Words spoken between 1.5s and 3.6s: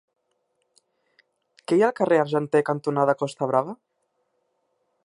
Què hi ha al carrer Argenter cantonada Costa